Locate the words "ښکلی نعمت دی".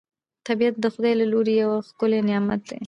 1.87-2.77